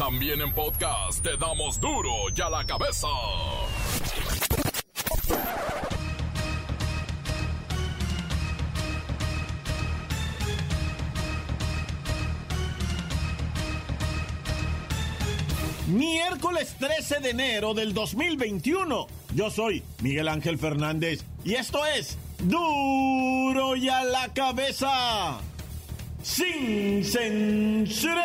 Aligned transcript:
También 0.00 0.40
en 0.40 0.50
podcast 0.54 1.22
te 1.22 1.36
damos 1.36 1.78
duro 1.78 2.10
y 2.34 2.40
a 2.40 2.48
la 2.48 2.64
cabeza. 2.64 3.06
Miércoles 15.88 16.74
13 16.78 17.20
de 17.20 17.30
enero 17.30 17.74
del 17.74 17.92
2021. 17.92 19.06
Yo 19.34 19.50
soy 19.50 19.82
Miguel 20.00 20.28
Ángel 20.28 20.56
Fernández 20.56 21.22
y 21.44 21.56
esto 21.56 21.84
es 21.84 22.16
Duro 22.38 23.76
y 23.76 23.90
a 23.90 24.04
la 24.04 24.32
cabeza. 24.32 25.40
Sin 26.22 27.04
censura. 27.04 28.24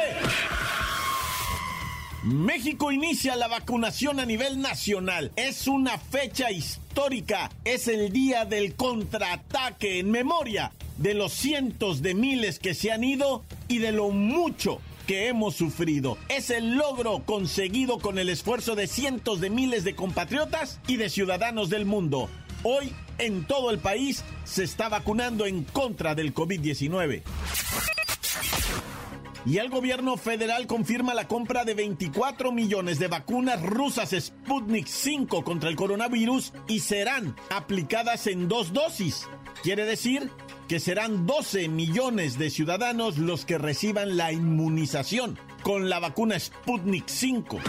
México 2.25 2.91
inicia 2.91 3.35
la 3.35 3.47
vacunación 3.47 4.19
a 4.19 4.25
nivel 4.25 4.59
nacional. 4.59 5.31
Es 5.35 5.67
una 5.67 5.99
fecha 5.99 6.49
histórica. 6.49 7.51
Es 7.63 7.87
el 7.87 8.11
día 8.11 8.45
del 8.45 8.73
contraataque 8.73 9.99
en 9.99 10.09
memoria 10.09 10.71
de 10.97 11.13
los 11.13 11.33
cientos 11.33 12.01
de 12.01 12.15
miles 12.15 12.57
que 12.57 12.73
se 12.73 12.91
han 12.91 13.03
ido 13.03 13.43
y 13.67 13.77
de 13.77 13.91
lo 13.91 14.09
mucho 14.09 14.81
que 15.05 15.27
hemos 15.27 15.55
sufrido. 15.55 16.17
Es 16.27 16.49
el 16.49 16.77
logro 16.77 17.21
conseguido 17.23 17.99
con 17.99 18.17
el 18.17 18.29
esfuerzo 18.29 18.73
de 18.73 18.87
cientos 18.87 19.39
de 19.39 19.51
miles 19.51 19.83
de 19.83 19.93
compatriotas 19.93 20.79
y 20.87 20.95
de 20.95 21.09
ciudadanos 21.09 21.69
del 21.69 21.85
mundo. 21.85 22.27
Hoy, 22.63 22.91
en 23.19 23.45
todo 23.45 23.69
el 23.69 23.77
país, 23.77 24.23
se 24.45 24.63
está 24.63 24.89
vacunando 24.89 25.45
en 25.45 25.63
contra 25.63 26.15
del 26.15 26.33
COVID-19. 26.33 27.21
Y 29.45 29.59
el 29.59 29.69
gobierno 29.69 30.17
federal 30.17 30.65
confirma 30.65 31.13
la 31.13 31.27
compra 31.27 31.65
de 31.65 31.75
24 31.75 32.51
millones 32.51 32.97
de 32.97 33.07
vacunas 33.07 33.61
rusas 33.61 34.15
Sputnik 34.19 34.87
5 34.87 35.43
contra 35.43 35.69
el 35.69 35.75
coronavirus 35.75 36.51
y 36.67 36.79
serán 36.79 37.35
aplicadas 37.51 38.25
en 38.25 38.47
dos 38.47 38.73
dosis. 38.73 39.27
Quiere 39.61 39.85
decir 39.85 40.31
que 40.67 40.79
serán 40.79 41.27
12 41.27 41.69
millones 41.69 42.39
de 42.39 42.49
ciudadanos 42.49 43.19
los 43.19 43.45
que 43.45 43.59
reciban 43.59 44.17
la 44.17 44.31
inmunización 44.31 45.37
con 45.61 45.89
la 45.89 45.99
vacuna 45.99 46.39
Sputnik 46.39 47.07
5. 47.07 47.59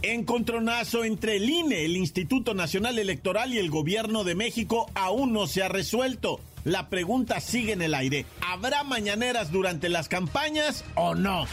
Encontronazo 0.00 1.04
entre 1.04 1.36
el 1.36 1.50
INE, 1.50 1.84
el 1.84 1.98
Instituto 1.98 2.54
Nacional 2.54 2.98
Electoral 2.98 3.52
y 3.52 3.58
el 3.58 3.70
Gobierno 3.70 4.24
de 4.24 4.34
México 4.34 4.90
aún 4.94 5.34
no 5.34 5.46
se 5.46 5.62
ha 5.62 5.68
resuelto. 5.68 6.40
La 6.66 6.88
pregunta 6.88 7.38
sigue 7.38 7.74
en 7.74 7.80
el 7.80 7.94
aire. 7.94 8.26
¿Habrá 8.40 8.82
mañaneras 8.82 9.52
durante 9.52 9.88
las 9.88 10.08
campañas 10.08 10.84
o 10.96 11.14
no? 11.14 11.46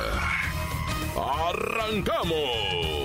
¡Arrancamos! 1.15 3.01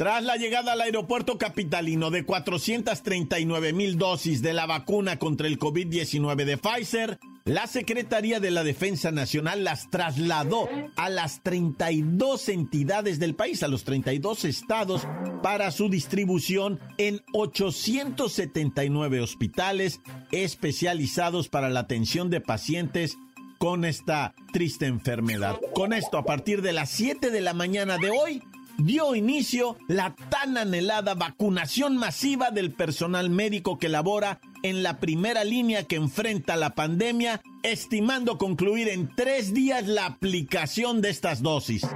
Tras 0.00 0.24
la 0.24 0.36
llegada 0.36 0.72
al 0.72 0.80
aeropuerto 0.80 1.36
capitalino 1.36 2.10
de 2.10 2.24
439 2.24 3.74
mil 3.74 3.98
dosis 3.98 4.40
de 4.40 4.54
la 4.54 4.64
vacuna 4.64 5.18
contra 5.18 5.46
el 5.46 5.58
COVID-19 5.58 6.44
de 6.46 6.56
Pfizer, 6.56 7.18
la 7.50 7.66
Secretaría 7.66 8.38
de 8.38 8.52
la 8.52 8.62
Defensa 8.62 9.10
Nacional 9.10 9.64
las 9.64 9.90
trasladó 9.90 10.68
a 10.94 11.08
las 11.08 11.42
32 11.42 12.48
entidades 12.48 13.18
del 13.18 13.34
país, 13.34 13.64
a 13.64 13.68
los 13.68 13.82
32 13.82 14.44
estados, 14.44 15.02
para 15.42 15.72
su 15.72 15.88
distribución 15.88 16.78
en 16.96 17.22
879 17.32 19.20
hospitales 19.20 20.00
especializados 20.30 21.48
para 21.48 21.70
la 21.70 21.80
atención 21.80 22.30
de 22.30 22.40
pacientes 22.40 23.18
con 23.58 23.84
esta 23.84 24.32
triste 24.52 24.86
enfermedad. 24.86 25.58
Con 25.74 25.92
esto, 25.92 26.18
a 26.18 26.24
partir 26.24 26.62
de 26.62 26.72
las 26.72 26.90
7 26.90 27.30
de 27.30 27.40
la 27.40 27.52
mañana 27.52 27.98
de 27.98 28.10
hoy, 28.10 28.44
dio 28.78 29.16
inicio 29.16 29.76
la 29.88 30.14
tan 30.14 30.56
anhelada 30.56 31.14
vacunación 31.14 31.96
masiva 31.96 32.52
del 32.52 32.72
personal 32.72 33.28
médico 33.28 33.76
que 33.76 33.88
labora 33.88 34.40
en 34.62 34.82
la 34.82 34.98
primera 34.98 35.44
línea 35.44 35.84
que 35.84 35.96
enfrenta 35.96 36.56
la 36.56 36.74
pandemia, 36.74 37.40
estimando 37.62 38.38
concluir 38.38 38.88
en 38.88 39.14
tres 39.14 39.54
días 39.54 39.86
la 39.86 40.06
aplicación 40.06 41.00
de 41.00 41.10
estas 41.10 41.42
dosis. 41.42 41.86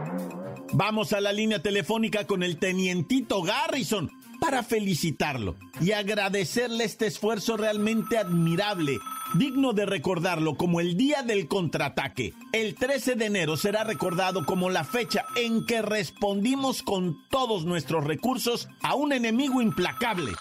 Vamos 0.72 1.12
a 1.12 1.20
la 1.20 1.32
línea 1.32 1.62
telefónica 1.62 2.26
con 2.26 2.42
el 2.42 2.58
tenientito 2.58 3.42
Garrison 3.42 4.10
para 4.40 4.62
felicitarlo 4.62 5.56
y 5.80 5.92
agradecerle 5.92 6.84
este 6.84 7.06
esfuerzo 7.06 7.56
realmente 7.56 8.18
admirable 8.18 8.98
digno 9.34 9.72
de 9.72 9.86
recordarlo 9.86 10.54
como 10.56 10.80
el 10.80 10.96
día 10.96 11.22
del 11.22 11.48
contraataque. 11.48 12.34
El 12.52 12.74
13 12.74 13.16
de 13.16 13.26
enero 13.26 13.56
será 13.56 13.84
recordado 13.84 14.46
como 14.46 14.70
la 14.70 14.84
fecha 14.84 15.24
en 15.36 15.66
que 15.66 15.82
respondimos 15.82 16.82
con 16.82 17.16
todos 17.30 17.64
nuestros 17.64 18.04
recursos 18.04 18.68
a 18.82 18.94
un 18.94 19.12
enemigo 19.12 19.60
implacable 19.60 20.32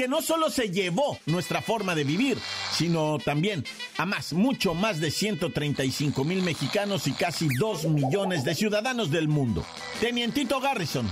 que 0.00 0.08
no 0.08 0.22
solo 0.22 0.48
se 0.48 0.70
llevó 0.70 1.18
nuestra 1.26 1.60
forma 1.60 1.94
de 1.94 2.04
vivir, 2.04 2.38
sino 2.72 3.18
también 3.18 3.66
a 3.98 4.06
más, 4.06 4.32
mucho 4.32 4.72
más 4.72 4.98
de 4.98 5.10
135 5.10 6.24
mil 6.24 6.40
mexicanos 6.40 7.06
y 7.06 7.12
casi 7.12 7.48
2 7.58 7.84
millones 7.84 8.42
de 8.42 8.54
ciudadanos 8.54 9.10
del 9.10 9.28
mundo. 9.28 9.62
Tenientito 10.00 10.58
Garrison, 10.58 11.06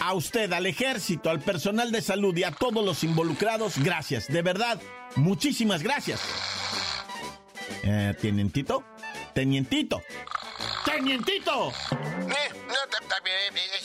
a 0.00 0.14
usted, 0.14 0.50
al 0.54 0.64
ejército, 0.64 1.28
al 1.28 1.40
personal 1.40 1.92
de 1.92 2.00
salud 2.00 2.34
y 2.34 2.44
a 2.44 2.50
todos 2.50 2.82
los 2.82 3.04
involucrados, 3.04 3.76
gracias. 3.76 4.26
De 4.28 4.40
verdad, 4.40 4.80
muchísimas 5.14 5.82
gracias. 5.82 6.18
Eh, 7.82 8.14
¿Tenientito? 8.18 8.84
¿Tenientito? 9.34 10.00
¡Tenientito! 10.86 11.72
Eh, 11.92 12.54
no, 12.68 12.74
esas 13.54 13.77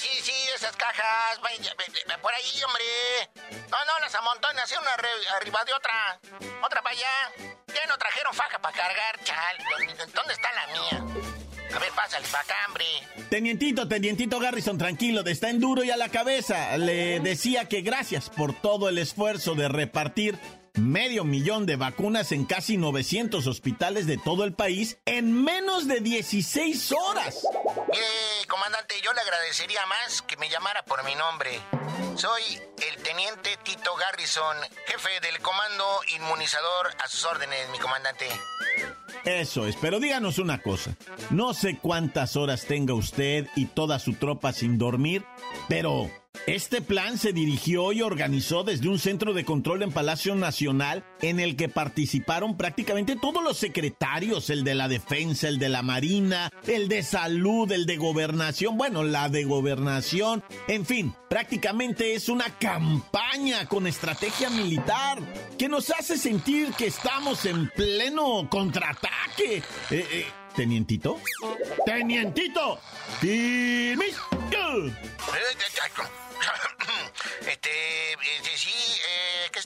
cajas, 0.84 1.40
por 2.22 2.34
ahí, 2.34 2.64
hombre. 2.64 2.84
No, 3.70 3.78
no, 3.86 4.00
las 4.02 4.16
amontones, 4.16 4.64
así 4.64 4.76
una 4.76 4.92
arriba 5.38 5.64
de 5.66 5.74
otra. 5.74 6.20
Otra 6.62 6.82
para 6.82 6.96
allá. 6.96 7.54
Ya 7.68 7.86
no 7.88 7.98
trajeron 7.98 8.34
faja 8.34 8.60
para 8.60 8.76
cargar, 8.76 9.24
chal. 9.24 9.58
¿Dónde 10.14 10.34
está 10.34 10.50
la 10.54 10.68
mía? 10.68 11.24
A 11.76 11.80
ver, 11.80 11.92
pásale 11.96 12.28
para 12.28 12.44
acá, 12.44 12.56
hombre. 12.68 12.86
Tenientito, 13.30 13.88
tenientito 13.88 14.40
Garrison, 14.40 14.78
tranquilo, 14.78 15.24
está 15.26 15.50
en 15.50 15.60
duro 15.60 15.84
y 15.84 15.92
a 15.92 15.98
la 15.98 16.10
cabeza. 16.10 16.78
Le 16.78 17.20
decía 17.20 17.68
que 17.68 17.82
gracias 17.82 18.30
por 18.30 18.54
todo 18.54 18.90
el 18.90 18.98
esfuerzo 18.98 19.56
de 19.56 19.70
repartir 19.70 20.38
medio 20.76 21.24
millón 21.24 21.66
de 21.66 21.76
vacunas 21.76 22.32
en 22.32 22.46
casi 22.46 22.78
900 22.78 23.46
hospitales 23.48 24.08
de 24.08 24.18
todo 24.18 24.44
el 24.44 24.54
país 24.54 24.98
en 25.06 25.44
menos 25.44 25.88
de 25.88 26.00
16 26.00 26.92
horas. 26.92 27.44
Eh, 27.94 28.23
comandante, 28.64 28.96
yo 29.04 29.12
le 29.12 29.20
agradecería 29.20 29.86
más 29.88 30.22
que 30.22 30.38
me 30.38 30.50
llamara 30.50 30.84
por 30.86 31.04
mi 31.04 31.14
nombre. 31.16 31.60
Soy 32.16 32.42
el 32.88 33.04
teniente 33.04 33.58
Tito 33.62 33.94
Garrison, 33.96 34.56
jefe 34.88 35.20
del 35.20 35.42
comando 35.42 35.84
inmunizador 36.16 36.96
a 37.04 37.10
sus 37.10 37.26
órdenes, 37.26 37.70
mi 37.74 37.80
comandante. 37.80 38.26
Eso 39.26 39.68
es, 39.68 39.76
pero 39.76 40.00
díganos 40.00 40.38
una 40.38 40.62
cosa. 40.62 40.96
No 41.30 41.54
sé 41.54 41.78
cuántas 41.82 42.38
horas 42.38 42.66
tenga 42.66 42.94
usted 42.94 43.48
y 43.58 43.66
toda 43.66 44.00
su 44.00 44.14
tropa 44.14 44.54
sin 44.54 44.78
dormir, 44.78 45.26
pero 45.68 46.10
este 46.46 46.82
plan 46.82 47.18
se 47.18 47.32
dirigió 47.32 47.94
y 47.94 48.02
organizó 48.02 48.64
desde 48.64 48.90
un 48.90 49.00
centro 49.00 49.34
de 49.34 49.46
control 49.46 49.82
en 49.82 49.92
Palacio 49.92 50.36
Nacional 50.36 51.06
en 51.22 51.40
el 51.40 51.56
que 51.56 51.70
participaron 51.70 52.58
prácticamente 52.58 53.16
todos 53.16 53.42
los 53.42 53.58
secretarios, 53.58 54.50
el 54.50 54.66
de 54.66 54.76
la 54.76 54.90
defensa, 54.90 55.48
el 55.48 55.58
de 55.58 55.70
la 55.70 55.84
marina, 55.84 56.52
el 56.68 56.90
de 56.90 57.02
salud, 57.02 57.72
el 57.72 57.86
de 57.86 57.96
gobernación, 57.96 58.78
bueno, 58.78 59.04
la 59.04 59.30
de 59.30 59.46
gobernación, 59.46 60.44
en 60.68 60.86
fin, 60.86 61.16
prácticamente 61.30 62.14
es 62.14 62.28
una 62.28 62.50
campaña 62.60 63.66
con 63.68 63.88
estrategia 63.88 64.50
militar 64.50 65.20
que 65.58 65.70
nos 65.70 65.92
hace 65.92 66.18
sentir 66.18 66.74
que 66.74 66.88
estamos 66.88 67.46
en 67.46 67.70
pleno 67.70 68.50
contraataque. 68.50 69.58
Eh, 69.58 69.64
eh, 70.12 70.26
¿Tenientito? 70.56 71.18
¡Tenientito! 71.86 72.80
¡Firmis! 73.20 74.16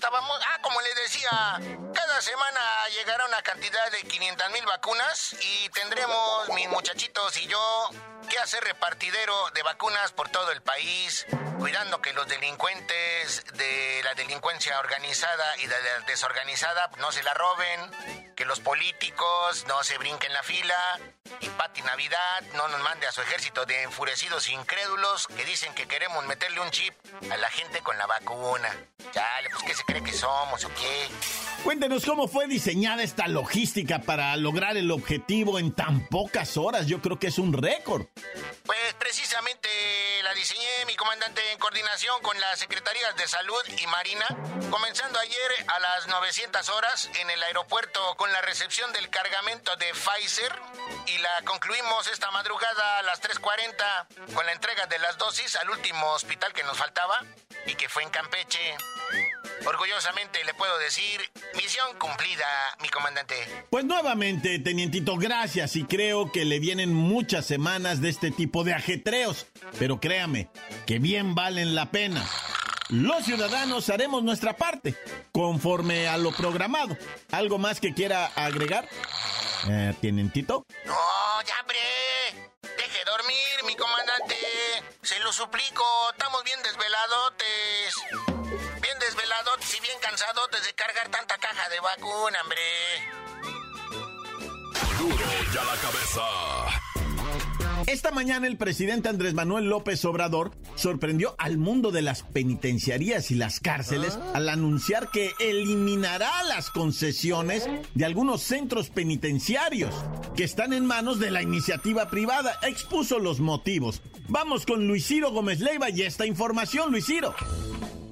Ah, 0.10 0.60
como 0.62 0.80
les 0.80 0.96
decía, 0.96 1.30
cada 1.94 2.22
semana 2.22 2.62
llegará 2.98 3.26
una 3.26 3.42
cantidad 3.42 3.92
de 3.92 4.04
500 4.08 4.52
mil 4.52 4.66
vacunas 4.66 5.36
y 5.42 5.68
tendremos, 5.70 6.48
mis 6.56 6.70
muchachitos 6.70 7.36
y 7.36 7.46
yo, 7.48 7.90
que 8.30 8.40
hacer 8.40 8.64
repartidero 8.64 9.34
de 9.54 9.64
vacunas 9.64 10.14
por 10.14 10.30
todo 10.30 10.54
el 10.54 10.62
país, 10.62 11.26
cuidando 11.58 12.02
que 12.02 12.14
los 12.14 12.28
delincuentes 12.28 13.44
de 13.56 14.02
la 14.04 14.14
delincuencia 14.14 14.80
organizada 14.80 15.58
y 15.58 15.68
de 15.68 15.76
la 15.82 16.06
desorganizada 16.06 16.90
no 17.00 17.12
se 17.12 17.24
la 17.24 17.34
roben, 17.34 18.36
que 18.36 18.46
los 18.46 18.60
políticos 18.60 19.66
no 19.68 19.84
se 19.84 19.98
brinquen 19.98 20.32
la 20.34 20.44
fila 20.44 21.00
y 21.42 21.50
Pati 21.50 21.82
Navidad 21.82 22.44
no 22.56 22.68
nos 22.68 22.82
mande 22.82 23.08
a 23.08 23.12
su 23.12 23.22
ejército 23.22 23.66
de 23.66 23.84
enfurecidos 23.84 24.50
incrédulos 24.50 25.28
que 25.28 25.46
dicen 25.46 25.74
que 25.74 25.88
queremos 25.88 26.26
meterle 26.26 26.62
un 26.62 26.70
chip 26.70 26.94
a 27.32 27.38
la 27.38 27.50
gente 27.50 27.82
con 27.82 27.98
la 27.98 28.06
vacuna. 28.06 28.70
Chale, 29.12 29.50
pues 29.50 29.64
¿qué 29.64 29.74
se 29.74 29.84
cree 29.84 30.04
que 30.04 30.14
somos 30.14 30.64
o 30.64 30.70
qué? 30.70 31.08
Cuéntenos 31.64 32.06
cómo 32.06 32.28
fue 32.28 32.48
diseñada 32.48 33.04
esta 33.04 33.28
logística 33.28 34.00
para 34.00 34.36
lograr 34.38 34.78
el 34.78 34.92
objetivo 34.92 35.60
en 35.60 35.74
tan 35.74 36.08
pocas 36.08 36.58
horas. 36.58 36.88
Yo 36.88 37.02
creo 37.02 37.18
que 37.20 37.28
es 37.28 37.40
un 37.40 37.54
récord. 37.54 38.06
Pues 38.66 38.94
precisamente 39.00 39.68
la 40.24 40.34
diseñé, 40.34 40.86
mi 40.86 40.96
comandante, 40.96 41.42
en 41.52 41.60
coordinación 41.60 42.22
con 42.22 42.40
las 42.40 42.60
Secretarías 42.60 43.16
de 43.16 43.28
Salud 43.28 43.62
y 43.78 43.88
Marina, 43.88 44.26
comenzando 44.70 45.20
ayer 45.20 45.66
a 45.68 45.80
las 45.80 46.08
900 46.08 46.68
horas 46.70 47.10
en 47.16 47.30
el 47.30 47.42
aeropuerto 47.44 48.16
con 48.18 48.32
la 48.32 48.42
recepción 48.42 48.92
del 48.92 49.10
cargamento 49.10 49.76
de 49.78 49.94
Pfizer 49.94 50.52
y 51.06 51.18
la 51.20 51.42
concluimos 51.46 52.08
esta 52.08 52.32
madrugada 52.32 53.00
a 53.00 53.02
las 53.04 53.22
3.40 53.22 54.34
con 54.34 54.46
la 54.46 54.52
entrega 54.52 54.88
de 54.88 55.00
las 55.00 55.18
dosis 55.18 55.56
al 55.56 55.70
último 55.70 56.12
hospital 56.12 56.54
que 56.54 56.64
nos 56.64 56.78
faltaba 56.78 57.24
y 57.66 57.76
que 57.76 57.88
fue 57.88 58.04
en 58.04 58.10
Campeche. 58.10 58.76
Orgullosamente 59.66 60.44
le 60.44 60.54
puedo 60.54 60.78
decir, 60.80 61.20
misión 61.56 61.98
cumplida, 62.00 62.46
mi 62.82 62.90
comandante. 62.90 63.36
Pues 63.70 63.86
nuevamente, 63.86 64.60
tenientito, 64.60 65.18
gracias 65.18 65.76
y 65.76 65.84
creo 65.84 66.32
que 66.32 66.46
le 66.46 66.60
vienen 66.60 66.94
muchas 66.94 67.46
semanas 67.46 68.02
de 68.02 68.10
este 68.10 68.32
tipo 68.32 68.64
de 68.64 68.74
ajetreos, 68.74 69.48
pero 69.80 70.00
créame, 70.00 70.50
que 70.86 71.00
bien 71.00 71.36
valen 71.36 71.76
la 71.76 71.92
pena. 71.92 72.26
Los 72.90 73.26
ciudadanos 73.26 73.90
haremos 73.90 74.24
nuestra 74.24 74.56
parte, 74.56 74.96
conforme 75.34 76.08
a 76.08 76.18
lo 76.18 76.32
programado. 76.32 76.98
¿Algo 77.32 77.58
más 77.58 77.82
que 77.82 77.94
quiera 77.94 78.28
agregar? 78.28 78.88
Eh, 79.70 79.94
¿Tenientito? 80.02 80.66
No, 80.86 80.96
ya, 81.46 81.60
hombre. 81.62 81.78
Deje 82.62 83.00
dormir, 83.06 83.66
mi 83.66 83.76
comandante. 83.76 84.36
Se 85.02 85.20
lo 85.20 85.34
suplico, 85.34 85.84
estamos 86.14 86.44
bien 86.46 86.60
desveladotes. 86.64 88.37
Bien 89.38 89.46
desveladotes 89.46 89.78
y 89.78 89.82
bien 89.82 89.98
cansadotes 90.02 90.66
de 90.66 90.74
cargar 90.74 91.10
tanta 91.10 91.38
caja 91.38 91.70
de 91.70 91.80
vacuna, 91.80 92.40
hombre. 92.42 92.58
Duro 94.98 95.26
ya 95.54 95.64
la 95.64 95.76
cabeza. 95.76 96.22
Esta 97.86 98.12
mañana 98.12 98.48
el 98.48 98.58
presidente 98.58 99.10
Andrés 99.10 99.34
Manuel 99.34 99.70
López 99.70 100.04
Obrador 100.06 100.52
sorprendió 100.76 101.36
al 101.38 101.58
mundo 101.58 101.92
de 101.92 102.02
las 102.02 102.24
penitenciarías 102.24 103.30
y 103.32 103.36
las 103.36 103.60
cárceles 103.60 104.18
al 104.34 104.50
anunciar 104.50 105.10
que 105.10 105.34
eliminará 105.40 106.44
las 106.44 106.70
concesiones 106.72 107.70
de 107.94 108.06
algunos 108.06 108.42
centros 108.42 108.90
penitenciarios 108.90 109.94
que 110.36 110.44
están 110.44 110.74
en 110.74 110.86
manos 110.86 111.20
de 111.20 111.32
la 111.32 111.42
iniciativa 111.42 112.10
privada. 112.10 112.58
Expuso 112.64 113.20
los 113.20 113.40
motivos. 113.40 114.02
Vamos 114.28 114.66
con 114.66 114.88
Luis 114.88 115.06
Ciro 115.06 115.32
Gómez 115.32 115.60
Leiva 115.60 115.90
y 115.90 116.02
esta 116.02 116.26
información, 116.26 116.92
Luis 116.92 117.06
Ciro. 117.06 117.36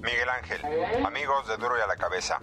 Miguel 0.06 0.30
Ángel, 0.30 0.62
amigos 1.04 1.48
de 1.48 1.58
Duro 1.58 1.80
y 1.80 1.82
a 1.82 1.88
la 1.88 1.96
Cabeza. 1.96 2.38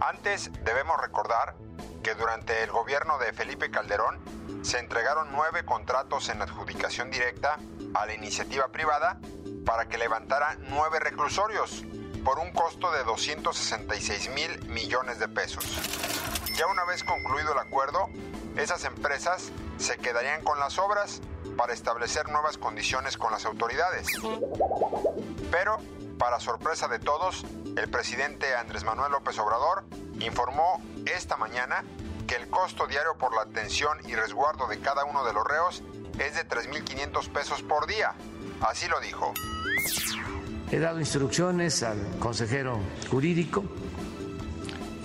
Antes 0.00 0.52
debemos 0.62 1.00
recordar 1.00 1.56
que 2.04 2.14
durante 2.14 2.62
el 2.62 2.70
gobierno 2.70 3.18
de 3.18 3.32
Felipe 3.32 3.72
Calderón 3.72 4.20
se 4.62 4.78
entregaron 4.78 5.32
nueve 5.32 5.64
contratos 5.64 6.28
en 6.28 6.40
adjudicación 6.40 7.10
directa 7.10 7.58
a 7.94 8.06
la 8.06 8.14
iniciativa 8.14 8.68
privada 8.68 9.18
para 9.66 9.88
que 9.88 9.98
levantara 9.98 10.56
nueve 10.60 11.00
reclusorios 11.00 11.84
por 12.24 12.38
un 12.38 12.52
costo 12.52 12.92
de 12.92 13.02
266 13.02 14.30
mil 14.30 14.64
millones 14.68 15.18
de 15.18 15.26
pesos. 15.26 15.64
Ya 16.56 16.68
una 16.68 16.84
vez 16.84 17.02
concluido 17.02 17.52
el 17.52 17.58
acuerdo, 17.58 18.08
esas 18.56 18.84
empresas 18.84 19.50
se 19.76 19.96
quedarían 19.96 20.44
con 20.44 20.60
las 20.60 20.78
obras 20.78 21.20
para 21.56 21.72
establecer 21.72 22.28
nuevas 22.28 22.58
condiciones 22.58 23.16
con 23.16 23.32
las 23.32 23.44
autoridades. 23.44 24.06
Pero, 25.50 25.78
para 26.18 26.40
sorpresa 26.40 26.88
de 26.88 26.98
todos, 26.98 27.44
el 27.76 27.88
presidente 27.88 28.54
Andrés 28.56 28.84
Manuel 28.84 29.12
López 29.12 29.38
Obrador 29.38 29.84
informó 30.20 30.82
esta 31.06 31.36
mañana 31.36 31.84
que 32.26 32.34
el 32.34 32.48
costo 32.48 32.86
diario 32.86 33.16
por 33.16 33.34
la 33.34 33.42
atención 33.42 33.96
y 34.06 34.14
resguardo 34.14 34.66
de 34.66 34.80
cada 34.80 35.04
uno 35.04 35.24
de 35.24 35.32
los 35.32 35.44
reos 35.46 35.82
es 36.18 36.34
de 36.34 36.46
3.500 36.46 37.28
pesos 37.30 37.62
por 37.62 37.86
día. 37.86 38.14
Así 38.60 38.88
lo 38.88 39.00
dijo. 39.00 39.32
He 40.70 40.78
dado 40.78 40.98
instrucciones 40.98 41.82
al 41.82 42.18
consejero 42.18 42.80
jurídico 43.10 43.64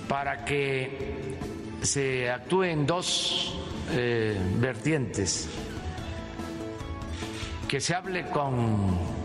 para 0.09 0.43
que 0.43 1.37
se 1.83 2.29
actúe 2.29 2.63
en 2.63 2.85
dos 2.85 3.55
eh, 3.91 4.37
vertientes. 4.57 5.47
Que 7.67 7.79
se 7.79 7.95
hable 7.95 8.29
con 8.29 9.22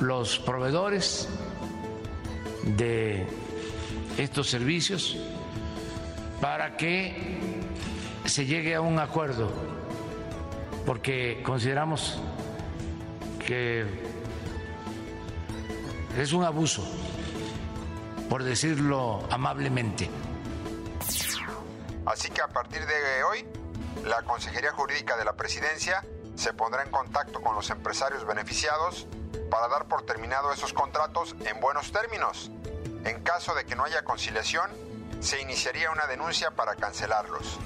los 0.00 0.38
proveedores 0.38 1.28
de 2.62 3.26
estos 4.16 4.48
servicios 4.48 5.16
para 6.40 6.76
que 6.76 7.38
se 8.24 8.46
llegue 8.46 8.74
a 8.74 8.80
un 8.80 8.98
acuerdo, 8.98 9.50
porque 10.86 11.42
consideramos 11.44 12.18
que 13.46 13.84
es 16.16 16.32
un 16.32 16.44
abuso, 16.44 16.82
por 18.28 18.42
decirlo 18.42 19.22
amablemente. 19.30 20.08
Así 22.06 22.30
que 22.30 22.40
a 22.40 22.48
partir 22.48 22.80
de 22.86 23.24
hoy, 23.24 23.44
la 24.06 24.22
Consejería 24.22 24.72
Jurídica 24.72 25.16
de 25.16 25.24
la 25.24 25.34
Presidencia 25.34 26.02
se 26.34 26.52
pondrá 26.54 26.82
en 26.82 26.90
contacto 26.90 27.40
con 27.42 27.54
los 27.54 27.68
empresarios 27.70 28.26
beneficiados 28.26 29.06
para 29.50 29.68
dar 29.68 29.86
por 29.86 30.02
terminado 30.06 30.52
esos 30.52 30.72
contratos 30.72 31.34
en 31.44 31.60
buenos 31.60 31.92
términos. 31.92 32.50
En 33.04 33.22
caso 33.22 33.54
de 33.54 33.64
que 33.64 33.76
no 33.76 33.84
haya 33.84 34.02
conciliación, 34.02 34.70
se 35.20 35.40
iniciaría 35.40 35.90
una 35.90 36.06
denuncia 36.06 36.50
para 36.50 36.76
cancelarlos. 36.76 37.58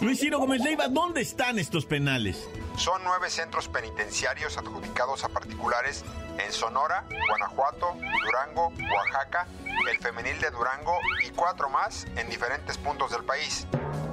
Luis 0.00 0.20
Ciro 0.20 0.38
Gómez 0.38 0.62
Leiva, 0.62 0.88
¿dónde 0.88 1.20
están 1.20 1.58
estos 1.58 1.84
penales? 1.84 2.48
Son 2.76 3.02
nueve 3.04 3.30
centros 3.30 3.68
penitenciarios 3.68 4.56
adjudicados 4.58 5.24
a 5.24 5.28
particulares 5.28 6.04
en 6.38 6.52
Sonora, 6.52 7.04
Guanajuato, 7.28 7.96
Durango, 8.24 8.72
Oaxaca, 8.92 9.46
el 9.90 9.98
femenil 9.98 10.40
de 10.40 10.50
Durango 10.50 10.98
y 11.24 11.30
cuatro 11.30 11.68
más 11.68 12.06
en 12.16 12.28
diferentes 12.28 12.78
puntos 12.78 13.12
del 13.12 13.24
país. 13.24 13.66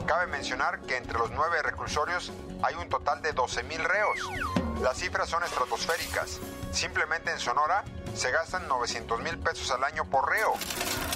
Cabe 0.05 0.27
mencionar 0.27 0.81
que 0.81 0.97
entre 0.97 1.17
los 1.17 1.31
nueve 1.31 1.61
reclusorios 1.63 2.31
hay 2.61 2.75
un 2.75 2.89
total 2.89 3.21
de 3.21 3.33
12.000 3.33 3.83
reos. 3.83 4.19
Las 4.81 4.97
cifras 4.97 5.29
son 5.29 5.43
estratosféricas. 5.43 6.39
Simplemente 6.71 7.31
en 7.31 7.39
Sonora 7.39 7.83
se 8.15 8.31
gastan 8.31 8.67
900 8.67 9.21
mil 9.21 9.37
pesos 9.39 9.71
al 9.71 9.83
año 9.83 10.09
por 10.09 10.29
reo. 10.29 10.53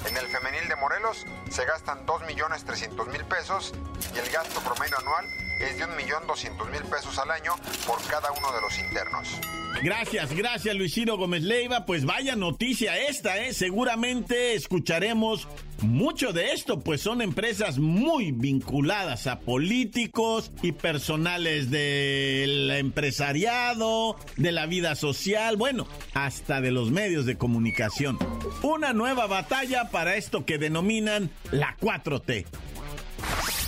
En 0.06 0.18
el 0.18 0.28
femenil 0.28 0.68
de 0.68 0.76
Morelos 0.76 1.26
se 1.50 1.66
gastan 1.66 2.06
2.300.000 2.06 3.26
pesos 3.26 3.74
y 4.14 4.20
el 4.20 4.30
gasto 4.30 4.60
promedio 4.62 4.98
anual 5.00 5.26
es 5.60 5.78
de 5.78 5.86
1.200.000 5.86 6.90
pesos 6.90 7.18
al 7.20 7.32
año 7.32 7.54
por 7.86 8.02
cada 8.08 8.32
uno 8.32 8.52
de 8.52 8.62
los 8.62 8.78
internos. 8.80 9.40
Gracias, 9.84 10.34
gracias 10.34 10.76
Luisino 10.76 11.18
Gómez 11.18 11.44
Leiva. 11.44 11.86
Pues 11.86 12.06
vaya 12.06 12.36
noticia 12.36 12.98
esta, 12.98 13.38
¿eh? 13.38 13.54
Seguramente 13.54 14.54
escucharemos 14.54 15.48
mucho 15.82 16.32
de 16.32 16.54
esto, 16.54 16.80
pues 16.80 17.02
son 17.02 17.22
empresas 17.22 17.78
muy 17.78 18.32
vinculadas 18.32 19.28
a 19.28 19.40
políticos 19.40 20.52
y 20.62 20.72
personales 20.72 21.70
del 21.70 22.72
empresariado, 22.72 24.16
de 24.38 24.52
la 24.52 24.66
vida 24.66 24.96
social, 24.96 25.58
bueno, 25.58 25.88
hasta 26.14 26.62
de 26.62 26.72
los 26.72 26.92
medios 26.92 27.26
de 27.26 27.38
comunicación. 27.38 28.18
Una 28.64 28.94
nueva 28.94 29.28
batalla 29.28 29.92
para 29.92 30.16
esto 30.16 30.46
que 30.46 30.58
denominan 30.58 31.30
la 31.52 31.76
4T. 31.80 32.46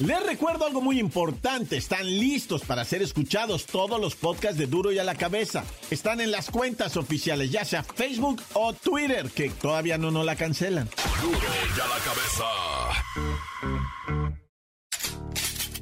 Les 0.00 0.26
recuerdo 0.26 0.66
algo 0.66 0.80
muy 0.80 0.98
importante, 0.98 1.76
están 1.76 2.04
listos 2.04 2.62
para 2.62 2.84
ser 2.84 3.00
escuchados 3.00 3.66
todos 3.66 4.00
los 4.00 4.16
podcasts 4.16 4.58
de 4.58 4.66
Duro 4.66 4.90
y 4.90 4.98
a 4.98 5.04
la 5.04 5.14
cabeza. 5.14 5.64
Están 5.88 6.20
en 6.20 6.32
las 6.32 6.50
cuentas 6.50 6.96
oficiales, 6.96 7.52
ya 7.52 7.64
sea 7.64 7.84
Facebook 7.84 8.42
o 8.54 8.72
Twitter, 8.72 9.30
que 9.30 9.50
todavía 9.50 9.96
no 9.96 10.10
nos 10.10 10.26
la 10.26 10.34
cancelan. 10.34 10.90
Duro 11.22 11.38
y 11.38 11.80
a 11.80 11.86
la 11.86 11.98
cabeza. 12.04 12.44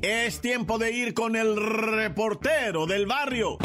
Es 0.02 0.42
tiempo 0.42 0.76
de 0.76 0.92
ir 0.92 1.14
con 1.14 1.35
el 1.35 1.57
reportero 1.57 2.85
del 2.87 3.07
barrio. 3.07 3.57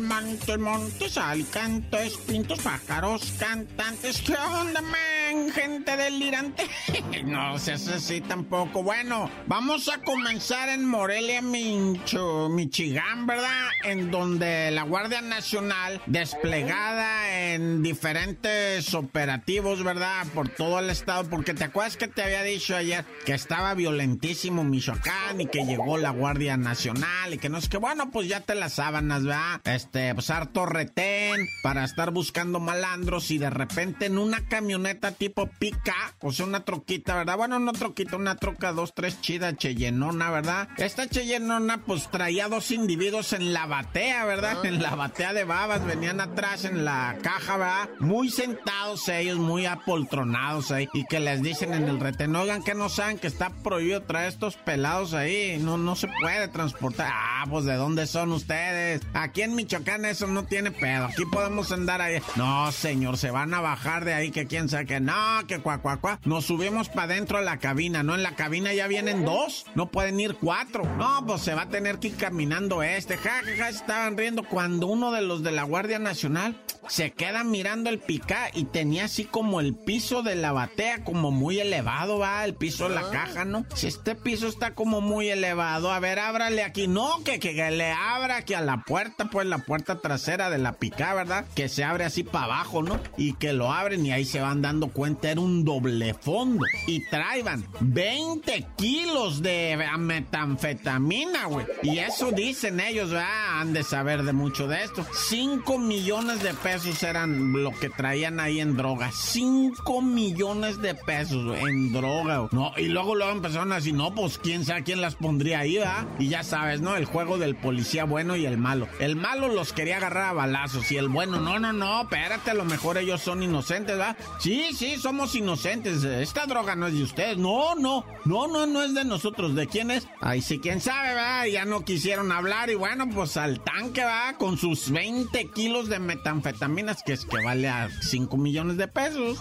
Montes, 0.00 0.58
montes, 0.58 1.18
alicantes, 1.18 2.16
pintos, 2.16 2.60
pájaros, 2.60 3.34
cantantes. 3.38 4.22
¿Qué 4.22 4.34
onda, 4.34 4.80
man? 4.80 5.21
Gente 5.52 5.96
delirante. 5.96 6.64
no 7.24 7.58
seas 7.58 7.88
así 7.88 8.20
tampoco. 8.20 8.82
Bueno, 8.82 9.30
vamos 9.46 9.88
a 9.88 9.98
comenzar 9.98 10.68
en 10.68 10.84
Morelia, 10.84 11.42
Mincho, 11.42 12.48
Michigan, 12.48 13.26
¿verdad? 13.26 13.68
En 13.84 14.10
donde 14.10 14.70
la 14.70 14.82
Guardia 14.82 15.20
Nacional, 15.20 16.00
desplegada 16.06 17.52
en 17.52 17.82
diferentes 17.82 18.94
operativos, 18.94 19.82
¿verdad? 19.82 20.26
Por 20.34 20.48
todo 20.48 20.78
el 20.78 20.90
estado. 20.90 21.28
Porque 21.28 21.54
te 21.54 21.64
acuerdas 21.64 21.96
que 21.96 22.08
te 22.08 22.22
había 22.22 22.42
dicho 22.42 22.76
ayer 22.76 23.04
que 23.24 23.34
estaba 23.34 23.74
violentísimo 23.74 24.64
Michoacán 24.64 25.40
y 25.40 25.46
que 25.46 25.64
llegó 25.64 25.98
la 25.98 26.10
Guardia 26.10 26.56
Nacional 26.56 27.34
y 27.34 27.38
que 27.38 27.48
no 27.48 27.58
es 27.58 27.68
que, 27.68 27.78
bueno, 27.78 28.10
pues 28.10 28.28
ya 28.28 28.40
te 28.40 28.54
las 28.54 28.74
sábanas, 28.74 29.24
¿verdad? 29.24 29.60
este, 29.64 30.14
pues 30.14 30.30
harto 30.30 30.66
retén 30.66 31.48
para 31.62 31.84
estar 31.84 32.10
buscando 32.10 32.60
malandros 32.60 33.30
y 33.30 33.38
de 33.38 33.50
repente 33.50 34.06
en 34.06 34.18
una 34.18 34.46
camioneta 34.48 35.12
tipo 35.22 35.46
pica, 35.46 36.16
o 36.18 36.32
sea, 36.32 36.46
una 36.46 36.64
troquita, 36.64 37.14
¿verdad? 37.14 37.36
Bueno, 37.36 37.60
no 37.60 37.70
troquita, 37.70 38.16
una 38.16 38.34
troca 38.34 38.72
dos, 38.72 38.92
tres 38.92 39.20
chida, 39.20 39.56
chellenona, 39.56 40.32
¿verdad? 40.32 40.68
Esta 40.78 41.08
chellenona 41.08 41.84
pues 41.86 42.10
traía 42.10 42.48
dos 42.48 42.72
individuos 42.72 43.32
en 43.32 43.52
la 43.52 43.66
batea, 43.66 44.24
¿verdad? 44.24 44.66
En 44.66 44.82
la 44.82 44.96
batea 44.96 45.32
de 45.32 45.44
babas, 45.44 45.84
venían 45.84 46.20
atrás 46.20 46.64
en 46.64 46.84
la 46.84 47.18
caja, 47.22 47.56
¿verdad? 47.56 47.88
Muy 48.00 48.30
sentados 48.30 49.08
ellos, 49.08 49.38
muy 49.38 49.64
apoltronados 49.64 50.72
ahí, 50.72 50.88
y 50.92 51.06
que 51.06 51.20
les 51.20 51.40
dicen 51.40 51.72
en 51.72 51.88
el 51.88 52.00
retén, 52.00 52.34
oigan 52.34 52.64
que 52.64 52.74
no 52.74 52.88
saben 52.88 53.20
que 53.20 53.28
está 53.28 53.50
prohibido 53.50 54.02
traer 54.02 54.28
estos 54.28 54.56
pelados 54.56 55.14
ahí, 55.14 55.56
no, 55.60 55.78
no 55.78 55.94
se 55.94 56.08
puede 56.20 56.48
transportar. 56.48 57.12
Ah, 57.12 57.44
pues 57.48 57.64
de 57.64 57.76
dónde 57.76 58.08
son 58.08 58.32
ustedes? 58.32 59.02
Aquí 59.14 59.42
en 59.42 59.50
mi 59.50 59.62
Michoacán 59.62 60.04
eso 60.04 60.26
no 60.26 60.46
tiene 60.46 60.72
pedo. 60.72 61.04
Aquí 61.04 61.24
podemos 61.26 61.70
andar 61.70 62.00
ahí. 62.00 62.20
No, 62.34 62.72
señor, 62.72 63.18
se 63.18 63.30
van 63.30 63.54
a 63.54 63.60
bajar 63.60 64.04
de 64.04 64.14
ahí 64.14 64.32
que 64.32 64.48
quién 64.48 64.68
sabe 64.68 64.86
que 64.86 64.98
no, 64.98 65.11
que 65.46 65.60
cuá, 65.60 65.78
cuá, 65.78 65.98
cuá. 65.98 66.20
Nos 66.24 66.46
subimos 66.46 66.88
para 66.88 67.14
dentro 67.14 67.38
de 67.38 67.44
la 67.44 67.58
cabina, 67.58 68.02
¿no? 68.02 68.14
En 68.14 68.22
la 68.22 68.34
cabina 68.34 68.72
ya 68.72 68.86
vienen 68.86 69.24
dos, 69.24 69.66
no 69.74 69.90
pueden 69.90 70.20
ir 70.20 70.36
cuatro. 70.40 70.84
No, 70.96 71.24
pues 71.26 71.42
se 71.42 71.54
va 71.54 71.62
a 71.62 71.68
tener 71.68 71.98
que 71.98 72.08
ir 72.08 72.16
caminando 72.16 72.82
este. 72.82 73.16
Ja, 73.16 73.42
ja, 73.44 73.56
ja, 73.56 73.68
estaban 73.68 74.16
riendo 74.16 74.42
cuando 74.44 74.86
uno 74.86 75.12
de 75.12 75.22
los 75.22 75.42
de 75.42 75.52
la 75.52 75.64
Guardia 75.64 75.98
Nacional 75.98 76.56
se 76.88 77.12
queda 77.12 77.44
mirando 77.44 77.90
el 77.90 77.98
pica 77.98 78.50
y 78.52 78.64
tenía 78.64 79.04
así 79.04 79.24
como 79.24 79.60
el 79.60 79.74
piso 79.74 80.22
de 80.22 80.34
la 80.34 80.52
batea 80.52 81.04
como 81.04 81.30
muy 81.30 81.60
elevado, 81.60 82.18
va, 82.18 82.44
el 82.44 82.54
piso 82.54 82.88
de 82.88 82.94
la 82.94 83.10
caja, 83.10 83.44
¿no? 83.44 83.64
Si 83.74 83.86
este 83.86 84.14
piso 84.14 84.48
está 84.48 84.74
como 84.74 85.00
muy 85.00 85.28
elevado, 85.28 85.92
a 85.92 86.00
ver, 86.00 86.18
ábrale 86.18 86.62
aquí, 86.62 86.88
no, 86.88 87.22
que, 87.24 87.38
que, 87.38 87.52
le 87.70 87.92
abra 87.92 88.38
aquí 88.38 88.54
a 88.54 88.60
la 88.60 88.82
puerta, 88.82 89.26
pues 89.30 89.46
la 89.46 89.58
puerta 89.58 90.00
trasera 90.00 90.50
de 90.50 90.58
la 90.58 90.72
pica, 90.74 91.14
¿verdad? 91.14 91.44
Que 91.54 91.68
se 91.68 91.84
abre 91.84 92.04
así 92.04 92.24
para 92.24 92.44
abajo, 92.46 92.82
¿no? 92.82 93.00
Y 93.16 93.34
que 93.34 93.52
lo 93.52 93.72
abren 93.72 94.04
y 94.04 94.12
ahí 94.12 94.24
se 94.24 94.40
van 94.40 94.62
dando 94.62 94.88
cuenta, 94.88 95.01
era 95.06 95.40
un 95.40 95.64
doble 95.64 96.14
fondo. 96.14 96.64
Y 96.86 97.08
traían 97.08 97.64
20 97.80 98.66
kilos 98.76 99.42
de 99.42 99.78
metanfetamina, 99.98 101.46
güey. 101.46 101.66
Y 101.82 101.98
eso 101.98 102.32
dicen 102.32 102.80
ellos, 102.80 103.10
¿verdad? 103.10 103.60
Han 103.60 103.72
de 103.72 103.82
saber 103.82 104.22
de 104.22 104.32
mucho 104.32 104.66
de 104.66 104.82
esto. 104.82 105.06
5 105.28 105.78
millones 105.78 106.42
de 106.42 106.54
pesos 106.54 106.72
pesos 106.72 107.02
eran 107.02 107.52
lo 107.52 107.70
que 107.78 107.90
traían 107.90 108.40
ahí 108.40 108.58
en 108.58 108.78
droga. 108.78 109.10
5 109.12 110.00
millones 110.00 110.80
de 110.80 110.94
pesos 110.94 111.58
en 111.58 111.92
droga. 111.92 112.48
No, 112.50 112.72
y 112.78 112.88
luego 112.88 113.14
luego 113.14 113.30
empezaron 113.30 113.72
así, 113.72 113.92
no, 113.92 114.14
pues 114.14 114.38
quién 114.38 114.64
sabe 114.64 114.82
quién 114.82 115.02
las 115.02 115.14
pondría 115.14 115.58
ahí, 115.58 115.76
¿verdad? 115.76 116.06
Y 116.18 116.28
ya 116.28 116.42
sabes, 116.42 116.80
¿no? 116.80 116.96
El 116.96 117.04
juego 117.04 117.36
del 117.36 117.56
policía 117.56 118.04
bueno 118.04 118.36
y 118.36 118.46
el 118.46 118.56
malo. 118.56 118.88
El 119.00 119.16
malo 119.16 119.48
los 119.48 119.74
quería 119.74 119.98
agarrar 119.98 120.30
a 120.30 120.32
balazos 120.32 120.90
y 120.90 120.96
el 120.96 121.08
bueno, 121.08 121.40
no, 121.40 121.58
no, 121.58 121.74
no, 121.74 122.02
espérate, 122.02 122.52
a 122.52 122.54
lo 122.54 122.64
mejor 122.64 122.96
ellos 122.96 123.20
son 123.20 123.42
inocentes, 123.42 123.98
¿verdad? 123.98 124.16
Sí, 124.40 124.70
sí, 124.74 124.91
somos 124.98 125.34
inocentes. 125.34 126.04
Esta 126.04 126.46
droga 126.46 126.74
no 126.76 126.86
es 126.86 126.94
de 126.94 127.02
ustedes. 127.02 127.38
No, 127.38 127.74
no, 127.74 128.04
no, 128.24 128.46
no, 128.46 128.66
no 128.66 128.82
es 128.82 128.94
de 128.94 129.04
nosotros. 129.04 129.54
¿De 129.54 129.66
quién 129.66 129.90
es? 129.90 130.06
Ahí 130.20 130.40
sí, 130.40 130.58
quién 130.58 130.80
sabe, 130.80 131.08
¿verdad? 131.08 131.46
Ya 131.46 131.64
no 131.64 131.84
quisieron 131.84 132.32
hablar 132.32 132.70
y 132.70 132.74
bueno, 132.74 133.08
pues 133.12 133.36
al 133.36 133.60
tanque, 133.60 134.00
¿verdad? 134.00 134.36
Con 134.38 134.56
sus 134.56 134.90
20 134.90 135.48
kilos 135.50 135.88
de 135.88 135.98
metanfetamina 135.98 136.92
que 137.04 137.12
es 137.14 137.24
que 137.24 137.42
vale 137.42 137.68
a 137.68 137.88
5 137.88 138.36
millones 138.36 138.76
de 138.76 138.88
pesos. 138.88 139.38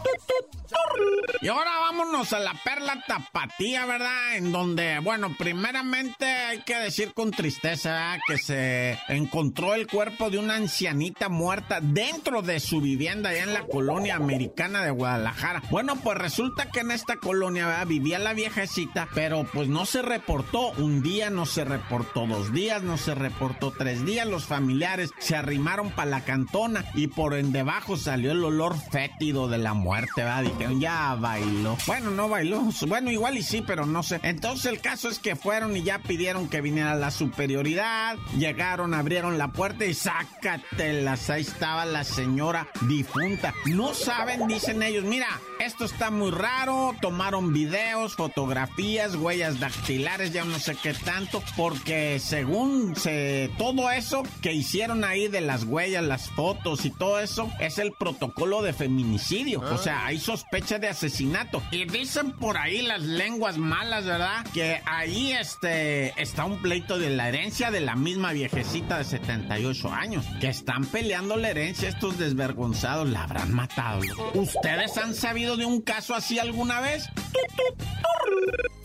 Y 1.43 1.47
ahora 1.47 1.71
vámonos 1.79 2.33
a 2.33 2.39
la 2.39 2.53
perla 2.63 3.03
tapatía, 3.07 3.85
¿verdad? 3.87 4.35
En 4.35 4.51
donde, 4.51 4.99
bueno, 4.99 5.35
primeramente 5.37 6.25
hay 6.25 6.61
que 6.61 6.75
decir 6.75 7.13
con 7.13 7.31
tristeza 7.31 8.17
que 8.27 8.37
se 8.37 8.99
encontró 9.07 9.73
el 9.73 9.87
cuerpo 9.87 10.29
de 10.29 10.37
una 10.37 10.55
ancianita 10.55 11.29
muerta 11.29 11.79
dentro 11.81 12.43
de 12.43 12.59
su 12.59 12.79
vivienda 12.79 13.31
allá 13.31 13.43
en 13.43 13.53
la 13.53 13.65
colonia 13.65 14.17
americana 14.17 14.83
de 14.83 14.91
Guadalajara. 14.91 15.63
Bueno, 15.71 15.95
pues 15.95 16.17
resulta 16.17 16.69
que 16.69 16.81
en 16.81 16.91
esta 16.91 17.15
colonia 17.15 17.65
¿verdad? 17.65 17.87
vivía 17.87 18.19
la 18.19 18.33
viejecita, 18.33 19.07
pero 19.15 19.43
pues 19.51 19.67
no 19.67 19.87
se 19.87 20.03
reportó. 20.03 20.71
Un 20.73 21.01
día 21.01 21.31
no 21.31 21.47
se 21.47 21.63
reportó, 21.63 22.27
dos 22.27 22.53
días 22.53 22.83
no 22.83 22.97
se 22.97 23.15
reportó, 23.15 23.71
tres 23.71 24.05
días 24.05 24.27
los 24.27 24.45
familiares 24.45 25.09
se 25.17 25.35
arrimaron 25.35 25.89
para 25.89 26.11
la 26.11 26.23
cantona 26.23 26.85
y 26.93 27.07
por 27.07 27.33
en 27.33 27.51
debajo 27.51 27.97
salió 27.97 28.31
el 28.31 28.43
olor 28.43 28.75
fétido 28.91 29.47
de 29.47 29.57
la 29.57 29.73
muerte, 29.73 30.23
¿verdad? 30.23 30.43
Dijeron, 30.43 30.79
bailó. 31.19 31.77
Bueno, 31.87 32.11
no 32.11 32.29
bailó. 32.29 32.63
Bueno, 32.87 33.11
igual 33.11 33.37
y 33.37 33.43
sí, 33.43 33.63
pero 33.65 33.85
no 33.85 34.03
sé. 34.03 34.19
Entonces 34.23 34.65
el 34.65 34.79
caso 34.79 35.09
es 35.09 35.19
que 35.19 35.35
fueron 35.35 35.75
y 35.75 35.83
ya 35.83 35.99
pidieron 35.99 36.47
que 36.47 36.61
viniera 36.61 36.95
la 36.95 37.11
superioridad. 37.11 38.17
Llegaron, 38.37 38.93
abrieron 38.93 39.37
la 39.37 39.51
puerta 39.51 39.85
y 39.85 39.93
sácatelas. 39.93 41.29
Ahí 41.29 41.41
estaba 41.41 41.85
la 41.85 42.03
señora 42.03 42.67
difunta. 42.87 43.53
No 43.65 43.93
saben, 43.93 44.47
dicen 44.47 44.83
ellos, 44.83 45.03
mira, 45.03 45.27
esto 45.59 45.85
está 45.85 46.11
muy 46.11 46.31
raro. 46.31 46.95
Tomaron 47.01 47.53
videos, 47.53 48.15
fotografías, 48.15 49.15
huellas 49.15 49.59
dactilares, 49.59 50.33
ya 50.33 50.43
no 50.43 50.59
sé 50.59 50.75
qué 50.81 50.93
tanto, 50.93 51.43
porque 51.55 52.19
según 52.19 52.95
se, 52.95 53.51
todo 53.57 53.91
eso 53.91 54.23
que 54.41 54.53
hicieron 54.53 55.03
ahí 55.03 55.27
de 55.27 55.41
las 55.41 55.63
huellas, 55.63 56.03
las 56.03 56.29
fotos 56.29 56.85
y 56.85 56.91
todo 56.91 57.19
eso, 57.19 57.49
es 57.59 57.77
el 57.77 57.91
protocolo 57.93 58.61
de 58.61 58.73
feminicidio. 58.73 59.61
O 59.61 59.77
sea, 59.77 60.05
hay 60.05 60.19
sospecha 60.19 60.70
de 60.79 60.89
asesinato. 60.89 61.61
Y 61.71 61.85
dicen 61.85 62.31
por 62.33 62.57
ahí 62.57 62.81
las 62.81 63.01
lenguas 63.01 63.57
malas, 63.57 64.05
¿verdad? 64.05 64.45
Que 64.53 64.81
ahí 64.85 65.31
este, 65.33 66.19
está 66.21 66.45
un 66.45 66.61
pleito 66.61 66.97
de 66.97 67.09
la 67.09 67.29
herencia 67.29 67.71
de 67.71 67.81
la 67.81 67.95
misma 67.95 68.33
viejecita 68.33 68.97
de 68.97 69.03
78 69.03 69.89
años. 69.91 70.25
Que 70.39 70.47
están 70.49 70.85
peleando 70.85 71.37
la 71.37 71.49
herencia 71.49 71.89
estos 71.89 72.17
desvergonzados. 72.17 73.09
La 73.09 73.23
habrán 73.23 73.53
matado. 73.53 74.01
¿Ustedes 74.33 74.97
han 74.97 75.13
sabido 75.13 75.57
de 75.57 75.65
un 75.65 75.81
caso 75.81 76.15
así 76.15 76.39
alguna 76.39 76.81
vez? 76.81 77.09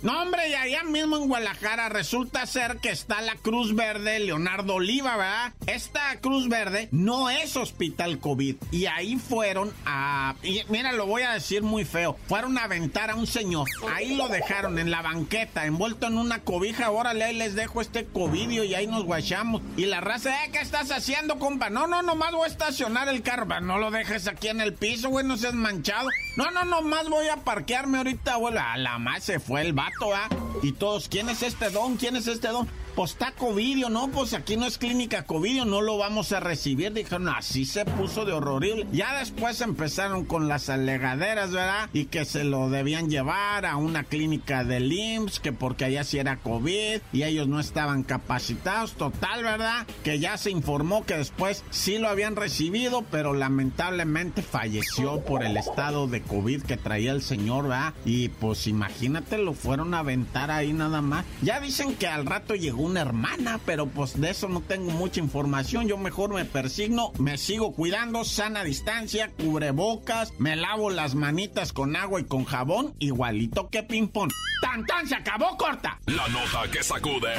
No, 0.02 0.22
hombre, 0.22 0.50
y 0.50 0.54
allá 0.54 0.84
mismo 0.84 1.16
en 1.16 1.26
Guadalajara 1.26 1.88
resulta 1.88 2.46
ser 2.46 2.76
que 2.76 2.90
está 2.90 3.20
la 3.22 3.34
Cruz 3.34 3.74
Verde 3.74 4.20
Leonardo 4.20 4.74
Oliva, 4.74 5.16
¿verdad? 5.16 5.52
Esta 5.66 6.20
Cruz 6.20 6.48
Verde 6.48 6.88
no 6.92 7.28
es 7.28 7.56
hospital 7.56 8.20
COVID. 8.20 8.56
Y 8.70 8.86
ahí 8.86 9.16
fueron 9.16 9.72
a... 9.84 10.36
Mira, 10.68 10.92
lo 10.92 11.06
voy 11.06 11.22
a 11.22 11.32
decir 11.32 11.62
muy 11.62 11.75
feo. 11.84 12.16
Fueron 12.28 12.58
a 12.58 12.64
aventar 12.64 13.10
a 13.10 13.14
un 13.14 13.26
señor. 13.26 13.68
Ahí 13.94 14.16
lo 14.16 14.28
dejaron 14.28 14.78
en 14.78 14.90
la 14.90 15.02
banqueta, 15.02 15.66
envuelto 15.66 16.06
en 16.06 16.18
una 16.18 16.40
cobija. 16.40 16.90
Órale, 16.90 17.24
ahí 17.24 17.36
les 17.36 17.54
dejo 17.54 17.80
este 17.80 18.06
covidio 18.06 18.64
y 18.64 18.74
ahí 18.74 18.86
nos 18.86 19.04
guachamos. 19.04 19.62
Y 19.76 19.86
la 19.86 20.00
raza, 20.00 20.44
¿eh? 20.44 20.50
¿Qué 20.52 20.60
estás 20.60 20.90
haciendo, 20.90 21.38
compa? 21.38 21.70
No, 21.70 21.86
no, 21.86 22.02
nomás 22.02 22.32
voy 22.32 22.44
a 22.44 22.50
estacionar 22.50 23.08
el 23.08 23.22
carro. 23.22 23.60
No 23.60 23.78
lo 23.78 23.90
dejes 23.90 24.26
aquí 24.28 24.48
en 24.48 24.60
el 24.60 24.74
piso, 24.74 25.08
güey, 25.08 25.24
no 25.24 25.36
seas 25.36 25.54
manchado. 25.54 26.08
No, 26.36 26.50
no, 26.50 26.64
nomás 26.64 27.08
voy 27.08 27.28
a 27.28 27.36
parquearme 27.36 27.98
ahorita, 27.98 28.36
güey. 28.36 28.56
A 28.56 28.76
la 28.76 28.98
más 28.98 29.24
se 29.24 29.40
fue 29.40 29.60
el 29.62 29.72
vato, 29.72 30.14
¿ah? 30.14 30.28
Y 30.62 30.72
todos, 30.72 31.08
¿quién 31.08 31.28
es 31.28 31.42
este 31.42 31.70
don? 31.70 31.96
¿Quién 31.96 32.16
es 32.16 32.26
este 32.26 32.48
don? 32.48 32.68
Pues 32.96 33.10
está 33.10 33.32
Covidio, 33.32 33.90
no, 33.90 34.08
pues 34.08 34.32
aquí 34.32 34.56
no 34.56 34.64
es 34.64 34.78
clínica 34.78 35.24
Covidio, 35.24 35.66
no 35.66 35.82
lo 35.82 35.98
vamos 35.98 36.32
a 36.32 36.40
recibir. 36.40 36.94
Dijeron, 36.94 37.28
así 37.28 37.66
se 37.66 37.84
puso 37.84 38.24
de 38.24 38.32
horrible. 38.32 38.86
Ya 38.90 39.18
después 39.18 39.60
empezaron 39.60 40.24
con 40.24 40.48
las 40.48 40.70
alegaderas, 40.70 41.52
¿verdad? 41.52 41.90
Y 41.92 42.06
que 42.06 42.24
se 42.24 42.42
lo 42.42 42.70
debían 42.70 43.10
llevar 43.10 43.66
a 43.66 43.76
una 43.76 44.04
clínica 44.04 44.64
de 44.64 44.80
IMSS, 44.80 45.40
que 45.40 45.52
porque 45.52 45.84
allá 45.84 46.04
sí 46.04 46.18
era 46.18 46.38
COVID 46.38 47.00
y 47.12 47.22
ellos 47.22 47.46
no 47.48 47.60
estaban 47.60 48.02
capacitados. 48.02 48.94
Total, 48.94 49.44
¿verdad? 49.44 49.86
Que 50.02 50.18
ya 50.18 50.38
se 50.38 50.50
informó 50.50 51.04
que 51.04 51.18
después 51.18 51.64
sí 51.68 51.98
lo 51.98 52.08
habían 52.08 52.34
recibido, 52.34 53.04
pero 53.10 53.34
lamentablemente 53.34 54.40
falleció 54.40 55.20
por 55.20 55.44
el 55.44 55.58
estado 55.58 56.08
de 56.08 56.22
COVID 56.22 56.62
que 56.62 56.78
traía 56.78 57.12
el 57.12 57.20
señor, 57.20 57.64
¿verdad? 57.64 57.92
Y 58.06 58.30
pues 58.30 58.66
imagínate, 58.66 59.36
lo 59.36 59.52
fueron 59.52 59.92
a 59.92 59.98
aventar 59.98 60.50
ahí 60.50 60.72
nada 60.72 61.02
más. 61.02 61.26
Ya 61.42 61.60
dicen 61.60 61.94
que 61.94 62.06
al 62.06 62.24
rato 62.24 62.54
llegó 62.54 62.85
una 62.86 63.02
hermana, 63.02 63.60
pero 63.66 63.86
pues 63.86 64.18
de 64.20 64.30
eso 64.30 64.48
no 64.48 64.60
tengo 64.60 64.90
mucha 64.92 65.20
información. 65.20 65.88
Yo 65.88 65.98
mejor 65.98 66.32
me 66.32 66.44
persigno, 66.44 67.12
me 67.18 67.38
sigo 67.38 67.74
cuidando, 67.74 68.24
sana 68.24 68.64
distancia, 68.64 69.30
cubrebocas, 69.36 70.32
me 70.38 70.56
lavo 70.56 70.90
las 70.90 71.14
manitas 71.14 71.72
con 71.72 71.96
agua 71.96 72.20
y 72.20 72.24
con 72.24 72.44
jabón, 72.44 72.94
igualito 72.98 73.68
que 73.68 73.82
ping-pong. 73.82 74.30
¡Tan, 74.62 74.86
tan! 74.86 75.06
¡Se 75.06 75.14
acabó, 75.14 75.56
corta! 75.56 76.00
La 76.06 76.26
nota 76.28 76.70
que 76.70 76.82
sacude. 76.82 77.34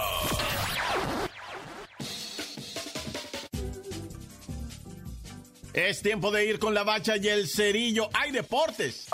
Es 5.73 6.01
tiempo 6.01 6.31
de 6.31 6.45
ir 6.45 6.59
con 6.59 6.73
la 6.73 6.83
bacha 6.83 7.17
y 7.17 7.27
el 7.27 7.49
cerillo. 7.49 8.09
Hay 8.13 8.31
deportes. 8.31 9.07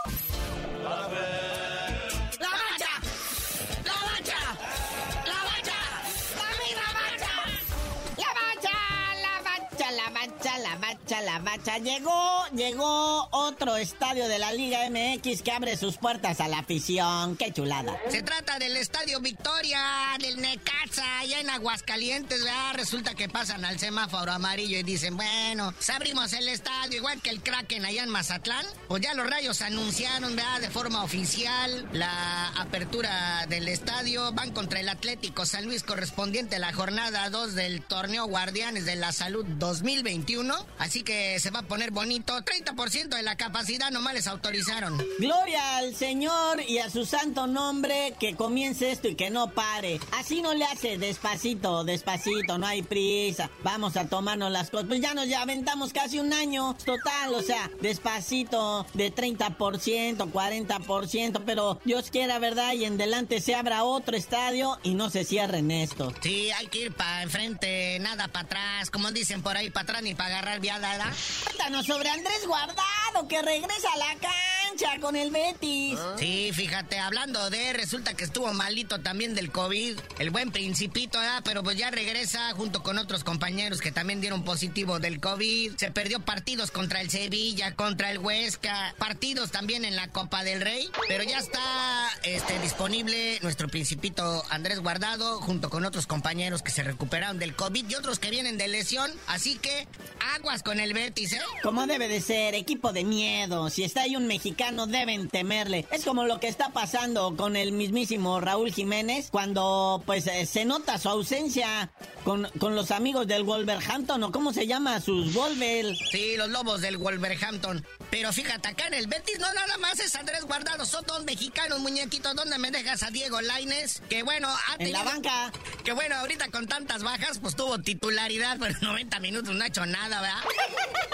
La 11.23 11.39
bacha. 11.39 11.77
Llegó, 11.77 12.45
llegó 12.53 13.27
otro 13.31 13.77
estadio 13.77 14.27
de 14.27 14.39
la 14.39 14.51
Liga 14.51 14.79
MX 14.89 15.41
que 15.41 15.51
abre 15.51 15.77
sus 15.77 15.97
puertas 15.97 16.41
a 16.41 16.47
la 16.47 16.59
afición. 16.59 17.37
Qué 17.37 17.51
chulada. 17.53 17.97
Se 18.09 18.21
trata 18.21 18.59
del 18.59 18.75
Estadio 18.77 19.19
Victoria, 19.21 19.79
del 20.19 20.41
Necaxa, 20.41 21.19
allá 21.19 21.39
en 21.39 21.49
Aguascalientes, 21.49 22.43
¿verdad? 22.43 22.73
Resulta 22.75 23.15
que 23.15 23.29
pasan 23.29 23.65
al 23.65 23.79
semáforo 23.79 24.31
amarillo 24.31 24.77
y 24.77 24.83
dicen, 24.83 25.15
bueno, 25.15 25.71
pues 25.71 25.89
abrimos 25.89 26.33
el 26.33 26.49
estadio, 26.49 26.97
igual 26.97 27.21
que 27.21 27.29
el 27.29 27.41
Kraken 27.41 27.85
allá 27.85 28.03
en 28.03 28.09
Mazatlán. 28.09 28.65
Pues 28.87 29.01
ya 29.01 29.13
los 29.13 29.29
rayos 29.29 29.61
anunciaron, 29.61 30.35
¿verdad? 30.35 30.61
De 30.61 30.69
forma 30.69 31.03
oficial 31.03 31.87
la 31.93 32.49
apertura 32.57 33.45
del 33.47 33.67
estadio. 33.67 34.31
Van 34.33 34.51
contra 34.51 34.79
el 34.79 34.89
Atlético 34.89 35.45
San 35.45 35.65
Luis 35.65 35.83
correspondiente 35.83 36.57
a 36.57 36.59
la 36.59 36.73
jornada 36.73 37.29
2 37.29 37.55
del 37.55 37.81
torneo 37.81 38.25
Guardianes 38.25 38.85
de 38.85 38.95
la 38.95 39.11
Salud 39.11 39.45
2021. 39.45 40.56
Así 40.77 41.03
que 41.03 41.39
se 41.39 41.51
va 41.51 41.59
a 41.59 41.63
poner 41.63 41.91
bonito. 41.91 42.33
30% 42.33 43.15
de 43.15 43.23
la 43.23 43.35
capacidad 43.35 43.91
nomás 43.91 44.13
les 44.13 44.27
autorizaron. 44.27 44.97
Gloria 45.19 45.77
al 45.77 45.95
Señor 45.95 46.61
y 46.67 46.79
a 46.79 46.89
su 46.89 47.05
santo 47.05 47.47
nombre 47.47 48.13
que 48.19 48.35
comience 48.35 48.91
esto 48.91 49.07
y 49.07 49.15
que 49.15 49.29
no 49.29 49.51
pare. 49.51 49.99
Así 50.11 50.41
no 50.41 50.53
le 50.53 50.65
hace 50.65 50.97
despacito, 50.97 51.83
despacito, 51.83 52.57
no 52.57 52.67
hay 52.67 52.81
prisa. 52.81 53.49
Vamos 53.63 53.97
a 53.97 54.07
tomarnos 54.07 54.51
las 54.51 54.69
cosas. 54.69 54.87
Pues 54.87 55.01
ya 55.01 55.13
nos 55.13 55.27
ya 55.27 55.41
aventamos 55.41 55.93
casi 55.93 56.19
un 56.19 56.33
año 56.33 56.75
total, 56.85 57.33
o 57.33 57.41
sea, 57.41 57.69
despacito 57.81 58.85
de 58.93 59.13
30%, 59.13 60.31
40%, 60.31 61.43
pero 61.45 61.79
Dios 61.85 62.09
quiera, 62.11 62.39
¿verdad? 62.39 62.73
Y 62.73 62.85
en 62.85 62.97
delante 62.97 63.41
se 63.41 63.55
abra 63.55 63.83
otro 63.83 64.15
estadio 64.15 64.77
y 64.83 64.93
no 64.93 65.09
se 65.09 65.23
cierren 65.23 65.71
esto. 65.71 66.13
Sí, 66.21 66.49
hay 66.51 66.67
que 66.67 66.85
ir 66.85 66.93
para 66.93 67.23
enfrente, 67.23 67.99
nada 67.99 68.27
para 68.27 68.45
atrás. 68.45 68.89
Como 68.89 69.11
dicen 69.11 69.41
por 69.41 69.57
ahí, 69.57 69.69
para 69.69 69.83
atrás 69.83 70.03
ni 70.03 70.15
para 70.15 70.29
agarrar 70.29 70.46
viada 70.55 71.11
Cuéntanos 71.43 71.85
sobre 71.85 72.09
Andrés 72.09 72.47
Guardado, 72.47 73.27
que 73.27 73.41
regresa 73.41 73.89
a 73.93 73.97
la 73.97 74.13
cancha 74.13 74.66
cancha 74.77 74.99
con 75.01 75.15
el 75.15 75.31
Betis. 75.31 75.97
Sí, 76.17 76.51
fíjate, 76.53 76.99
hablando 76.99 77.49
de, 77.49 77.73
resulta 77.73 78.13
que 78.13 78.23
estuvo 78.23 78.53
malito 78.53 78.99
también 78.99 79.33
del 79.33 79.51
COVID. 79.51 79.97
El 80.19 80.29
buen 80.29 80.51
principito, 80.51 81.19
¿verdad? 81.19 81.41
Pero 81.43 81.63
pues 81.63 81.77
ya 81.77 81.89
regresa 81.89 82.51
junto 82.53 82.83
con 82.83 82.97
otros 82.97 83.23
compañeros 83.23 83.81
que 83.81 83.91
también 83.91 84.21
dieron 84.21 84.43
positivo 84.43 84.99
del 84.99 85.19
COVID. 85.19 85.75
Se 85.77 85.91
perdió 85.91 86.19
partidos 86.19 86.71
contra 86.71 87.01
el 87.01 87.09
Sevilla, 87.09 87.75
contra 87.75 88.11
el 88.11 88.19
Huesca, 88.19 88.93
partidos 88.97 89.51
también 89.51 89.85
en 89.85 89.95
la 89.95 90.09
Copa 90.09 90.43
del 90.43 90.61
Rey. 90.61 90.89
Pero 91.07 91.23
ya 91.23 91.39
está 91.39 92.09
este, 92.23 92.59
disponible 92.59 93.39
nuestro 93.41 93.67
principito 93.69 94.43
Andrés 94.49 94.79
Guardado 94.79 95.39
junto 95.41 95.69
con 95.69 95.85
otros 95.85 96.07
compañeros 96.07 96.61
que 96.61 96.71
se 96.71 96.83
recuperaron 96.83 97.39
del 97.39 97.55
COVID 97.55 97.89
y 97.89 97.95
otros 97.95 98.19
que 98.19 98.29
vienen 98.29 98.57
de 98.57 98.67
lesión. 98.67 99.11
Así 99.27 99.55
que 99.55 99.87
aguas 100.35 100.61
con 100.61 100.79
el 100.79 100.93
Betis, 100.93 101.33
¿eh? 101.33 101.41
Como 101.63 101.87
debe 101.87 102.07
de 102.07 102.21
ser, 102.21 102.53
equipo 102.53 102.93
de 102.93 103.03
miedo. 103.03 103.69
Si 103.69 103.83
está 103.83 104.01
ahí 104.01 104.15
un 104.15 104.27
mexicano, 104.27 104.66
deben 104.75 105.29
temerle. 105.29 105.85
Es 105.91 106.03
como 106.03 106.25
lo 106.25 106.39
que 106.39 106.47
está 106.47 106.69
pasando 106.69 107.35
con 107.35 107.55
el 107.55 107.71
mismísimo 107.71 108.39
Raúl 108.39 108.73
Jiménez 108.73 109.29
cuando 109.31 110.03
pues 110.05 110.27
eh, 110.27 110.45
se 110.45 110.65
nota 110.65 110.97
su 110.97 111.09
ausencia 111.09 111.89
con, 112.23 112.49
con 112.59 112.75
los 112.75 112.91
amigos 112.91 113.27
del 113.27 113.43
Wolverhampton 113.43 114.23
o 114.23 114.31
cómo 114.31 114.51
se 114.53 114.67
llama, 114.67 114.99
sus 114.99 115.33
Wolver. 115.33 115.95
Sí, 116.11 116.35
los 116.37 116.49
lobos 116.49 116.81
del 116.81 116.97
Wolverhampton. 116.97 117.85
Pero 118.09 118.33
fíjate, 118.33 118.67
acá 118.67 118.87
en 118.87 118.95
el 118.95 119.07
Betis 119.07 119.39
no 119.39 119.51
nada 119.53 119.77
más 119.77 119.99
es 119.99 120.15
Andrés 120.15 120.43
Guardado, 120.45 120.85
son 120.85 121.05
dos 121.05 121.23
mexicanos, 121.23 121.79
muñequitos. 121.79 122.35
¿Dónde 122.35 122.57
me 122.57 122.71
dejas 122.71 123.03
a 123.03 123.11
Diego 123.11 123.39
Laines? 123.41 124.01
Que 124.09 124.23
bueno, 124.23 124.49
ha 124.49 124.75
En 124.79 124.91
la 124.91 125.03
banca. 125.03 125.51
Que 125.83 125.93
bueno, 125.93 126.15
ahorita 126.15 126.49
con 126.49 126.67
tantas 126.67 127.03
bajas, 127.03 127.39
pues 127.39 127.55
tuvo 127.55 127.79
titularidad, 127.79 128.57
pero 128.59 128.75
90 128.81 129.19
minutos 129.19 129.55
no 129.55 129.63
ha 129.63 129.67
hecho 129.67 129.85
nada, 129.85 130.21
¿verdad? 130.21 130.43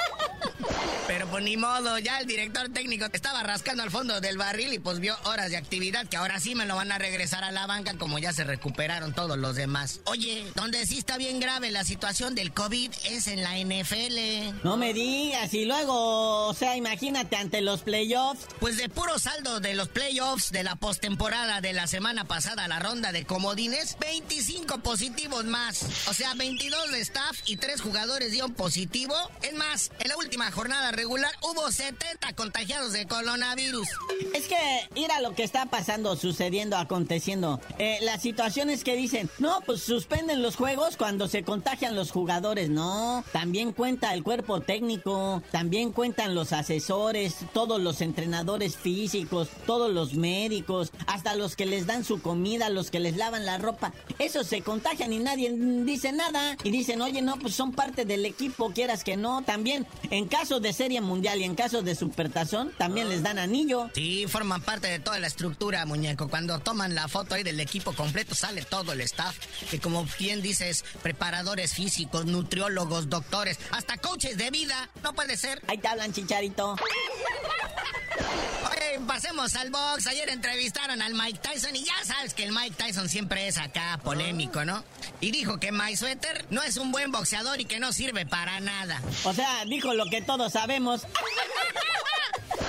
Pero 1.08 1.28
pues 1.28 1.44
ni 1.44 1.58
modo, 1.58 2.00
ya 2.00 2.20
el 2.20 2.28
director 2.28 2.70
técnico 2.70 3.06
estaba 3.12 3.43
rascando 3.44 3.84
al 3.84 3.92
fondo 3.92 4.22
del 4.22 4.38
barril 4.38 4.74
y 4.74 4.80
pues 4.80 5.00
vio 5.00 5.16
horas 5.26 5.52
de 5.52 5.58
actividad 5.58 6.08
que 6.08 6.18
ahora 6.18 6.40
sí 6.40 6.56
me 6.56 6.66
lo 6.66 6.76
van 6.76 6.92
a 6.92 6.98
regresar 6.98 7.44
a 7.44 7.52
la 7.52 7.68
banca 7.68 7.94
como 7.98 8.20
ya 8.20 8.34
se 8.34 8.44
recuperaron 8.44 9.14
todos 9.14 9.38
los 9.38 9.56
demás. 9.56 10.00
Oye, 10.06 10.46
donde 10.56 10.86
sí 10.86 10.98
está 10.98 11.18
bien 11.18 11.40
grave 11.40 11.72
la 11.72 11.84
situación 11.84 12.36
del 12.36 12.54
COVID 12.54 12.92
es 13.06 13.28
en 13.28 13.44
la 13.44 13.58
NFL. 13.58 14.64
No 14.64 14.78
me 14.78 14.94
digas, 14.94 15.54
y 15.54 15.66
luego, 15.66 16.48
o 16.48 16.54
sea, 16.54 16.76
imagínate 16.76 17.36
ante 17.36 17.62
los 17.62 17.82
playoffs. 17.82 18.48
Pues 18.60 18.78
de 18.78 18.90
puro 18.90 19.20
saldo 19.20 19.60
de 19.60 19.74
los 19.74 19.90
playoffs 19.90 20.52
de 20.52 20.64
la 20.64 20.76
postemporada 20.76 21.62
de 21.62 21.74
la 21.74 21.88
semana 21.88 22.26
pasada, 22.26 22.68
la 22.68 22.80
ronda 22.80 23.12
de 23.12 23.26
comodines, 23.26 23.98
25 24.00 24.80
positivos 24.80 25.46
más. 25.46 25.86
O 26.08 26.14
sea, 26.14 26.34
22 26.34 26.92
de 26.92 27.02
staff 27.02 27.40
y 27.46 27.58
3 27.58 27.82
jugadores 27.82 28.32
dieron 28.32 28.54
positivo. 28.54 29.16
Es 29.42 29.54
más, 29.54 29.92
en 30.00 30.10
la 30.10 30.18
última 30.18 30.52
jornada 30.52 30.92
regular 30.92 31.34
hubo 31.42 31.72
70 31.72 32.34
contagiados 32.34 32.94
de 32.94 33.06
coronavirus. 33.24 33.88
Es 34.34 34.48
que, 34.48 34.58
mira 34.94 35.22
lo 35.22 35.34
que 35.34 35.44
está 35.44 35.66
pasando, 35.68 36.16
sucediendo, 36.16 36.78
aconteciendo. 36.78 37.62
Eh, 37.80 38.00
las 38.02 38.22
situaciones 38.22 38.84
que 38.84 38.96
dicen, 38.96 39.30
no, 39.40 39.60
pues 39.66 39.82
suspenden 39.82 40.42
los 40.42 40.56
juegos 40.56 40.98
cuando 40.98 41.28
se 41.28 41.44
contagian 41.44 41.96
los 41.96 42.12
jugadores. 42.12 42.70
No, 42.70 43.24
también 43.32 43.72
cuenta 43.72 44.14
el 44.14 44.24
cuerpo 44.24 44.62
técnico, 44.62 45.42
también 45.52 45.92
cuentan 45.92 46.36
los 46.36 46.52
asesores, 46.52 47.36
todos 47.54 47.82
los 47.82 48.02
entrenadores 48.02 48.76
físicos, 48.76 49.50
todos 49.66 49.92
los 49.92 50.16
médicos, 50.16 50.92
hasta 51.08 51.36
los 51.36 51.56
que 51.56 51.66
les 51.66 51.86
dan 51.86 52.04
su 52.04 52.22
comida, 52.22 52.70
los 52.70 52.92
que 52.92 53.00
les 53.00 53.16
lavan 53.16 53.46
la 53.46 53.58
ropa. 53.58 53.94
Esos 54.20 54.48
se 54.48 54.62
contagian 54.62 55.14
y 55.14 55.20
nadie 55.20 55.52
dice 55.52 56.12
nada. 56.12 56.58
Y 56.64 56.72
dicen, 56.72 57.02
oye, 57.02 57.22
no, 57.22 57.38
pues 57.38 57.56
son 57.56 57.72
parte 57.72 58.06
del 58.06 58.26
equipo, 58.26 58.72
quieras 58.72 59.04
que 59.04 59.16
no. 59.16 59.44
También, 59.44 59.88
en 60.10 60.28
caso 60.28 60.60
de 60.60 60.74
Serie 60.74 61.02
Mundial 61.02 61.40
y 61.40 61.46
en 61.46 61.56
caso 61.56 61.82
de 61.82 61.96
Supertazón, 61.96 62.72
también 62.78 63.13
les 63.14 63.22
dan 63.22 63.38
anillo. 63.38 63.92
Sí, 63.94 64.26
forman 64.28 64.62
parte 64.64 64.88
de 64.88 64.98
toda 64.98 65.20
la 65.20 65.28
estructura, 65.28 65.86
muñeco. 65.86 66.30
Cuando 66.30 66.60
toman 66.60 66.96
la 66.96 67.08
foto 67.08 67.36
ahí 67.36 67.44
del 67.44 67.60
equipo 67.60 67.94
completo, 67.94 68.34
sale 68.34 68.64
todo 68.64 68.92
el 68.94 69.02
staff. 69.02 69.38
Que 69.70 69.80
como 69.80 70.08
bien 70.18 70.42
dices, 70.42 70.84
preparadores 71.04 71.74
físicos, 71.74 72.26
nutriólogos, 72.26 73.10
doctores, 73.10 73.60
hasta 73.70 73.98
coaches 73.98 74.38
de 74.38 74.50
vida. 74.50 74.90
No 75.04 75.14
puede 75.14 75.38
ser. 75.38 75.62
Ahí 75.68 75.78
te 75.78 75.88
hablan, 75.88 76.12
chicharito. 76.12 76.76
Oye, 78.72 79.00
pasemos 79.08 79.56
al 79.56 79.70
box. 79.70 80.08
Ayer 80.08 80.30
entrevistaron 80.30 81.00
al 81.02 81.14
Mike 81.14 81.40
Tyson 81.40 81.76
y 81.76 81.84
ya 81.84 81.94
sabes 82.04 82.34
que 82.34 82.44
el 82.44 82.52
Mike 82.52 82.76
Tyson 82.78 83.10
siempre 83.10 83.48
es 83.48 83.60
acá 83.60 84.00
polémico, 84.04 84.66
¿no? 84.66 84.84
Y 85.22 85.30
dijo 85.30 85.60
que 85.60 85.72
Mike 85.72 85.98
Sweater 85.98 86.48
no 86.50 86.64
es 86.64 86.78
un 86.78 86.92
buen 86.92 87.12
boxeador 87.12 87.62
y 87.62 87.66
que 87.66 87.80
no 87.80 87.94
sirve 87.94 88.26
para 88.26 88.60
nada. 88.60 89.02
O 89.24 89.34
sea, 89.34 89.66
dijo 89.66 89.94
lo 89.94 90.08
que 90.08 90.24
todos 90.24 90.54
sabemos. 90.54 91.06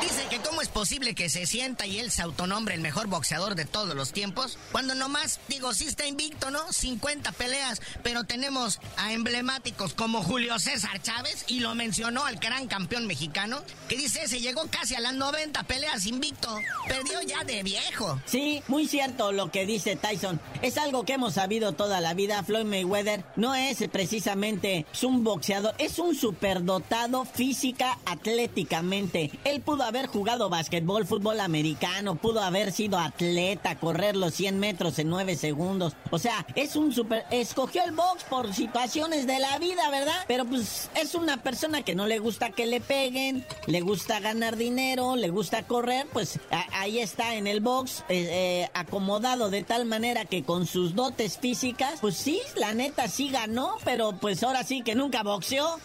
Dice 0.00 0.26
que 0.28 0.40
cómo 0.40 0.60
es 0.60 0.68
posible 0.68 1.14
que 1.14 1.28
se 1.28 1.46
sienta 1.46 1.86
y 1.86 1.98
él 1.98 2.10
se 2.10 2.22
autonombre 2.22 2.74
el 2.74 2.80
mejor 2.80 3.06
boxeador 3.06 3.54
de 3.54 3.64
todos 3.64 3.94
los 3.94 4.12
tiempos, 4.12 4.58
cuando 4.72 4.94
nomás, 4.94 5.40
digo, 5.48 5.72
sí 5.72 5.86
está 5.86 6.06
invicto, 6.06 6.50
¿no? 6.50 6.72
50 6.72 7.32
peleas, 7.32 7.80
pero 8.02 8.24
tenemos 8.24 8.80
a 8.96 9.12
emblemáticos 9.12 9.94
como 9.94 10.22
Julio 10.22 10.58
César 10.58 11.00
Chávez, 11.00 11.44
y 11.46 11.60
lo 11.60 11.74
mencionó 11.74 12.26
al 12.26 12.36
gran 12.36 12.66
campeón 12.66 13.06
mexicano, 13.06 13.62
que 13.88 13.96
dice 13.96 14.26
se 14.28 14.40
llegó 14.40 14.66
casi 14.68 14.94
a 14.94 15.00
las 15.00 15.14
90 15.14 15.62
peleas 15.64 16.06
invicto, 16.06 16.58
perdió 16.88 17.22
ya 17.22 17.44
de 17.44 17.62
viejo. 17.62 18.20
Sí, 18.26 18.62
muy 18.68 18.88
cierto 18.88 19.32
lo 19.32 19.50
que 19.50 19.66
dice 19.66 19.96
Tyson. 19.96 20.40
Es 20.62 20.78
algo 20.78 21.04
que 21.04 21.14
hemos 21.14 21.34
sabido 21.34 21.72
toda 21.72 22.00
la 22.00 22.14
vida. 22.14 22.42
Floyd 22.42 22.64
Mayweather 22.64 23.24
no 23.36 23.54
es 23.54 23.78
precisamente 23.92 24.86
un 25.04 25.22
boxeador, 25.22 25.74
es 25.78 25.98
un 25.98 26.14
superdotado 26.14 27.24
física, 27.24 27.98
atléticamente. 28.06 29.30
Él 29.44 29.60
pudo 29.60 29.84
jugado 30.02 30.48
basquetbol, 30.48 31.06
fútbol 31.06 31.40
americano, 31.40 32.16
pudo 32.16 32.40
haber 32.40 32.72
sido 32.72 32.98
atleta, 32.98 33.76
correr 33.78 34.16
los 34.16 34.34
100 34.34 34.58
metros 34.58 34.98
en 34.98 35.08
9 35.08 35.36
segundos. 35.36 35.94
O 36.10 36.18
sea, 36.18 36.44
es 36.54 36.76
un 36.76 36.92
super... 36.92 37.24
Escogió 37.30 37.84
el 37.84 37.92
box 37.92 38.24
por 38.24 38.52
situaciones 38.52 39.26
de 39.26 39.38
la 39.38 39.58
vida, 39.58 39.88
¿verdad? 39.90 40.24
Pero 40.26 40.44
pues 40.44 40.90
es 40.94 41.14
una 41.14 41.42
persona 41.42 41.82
que 41.82 41.94
no 41.94 42.06
le 42.06 42.18
gusta 42.18 42.50
que 42.50 42.66
le 42.66 42.80
peguen, 42.80 43.46
le 43.66 43.80
gusta 43.80 44.20
ganar 44.20 44.56
dinero, 44.56 45.16
le 45.16 45.30
gusta 45.30 45.62
correr, 45.62 46.06
pues 46.12 46.38
ahí 46.72 46.98
está 46.98 47.34
en 47.34 47.46
el 47.46 47.60
box, 47.60 48.00
eh, 48.08 48.28
eh, 48.30 48.70
acomodado 48.74 49.50
de 49.50 49.62
tal 49.62 49.86
manera 49.86 50.24
que 50.24 50.42
con 50.42 50.66
sus 50.66 50.94
dotes 50.94 51.38
físicas, 51.38 52.00
pues 52.00 52.16
sí, 52.16 52.40
la 52.56 52.74
neta 52.74 53.08
sí 53.08 53.28
ganó, 53.30 53.76
pero 53.84 54.12
pues 54.12 54.42
ahora 54.42 54.64
sí 54.64 54.82
que 54.82 54.94
nunca 54.94 55.22
boxeó. 55.22 55.78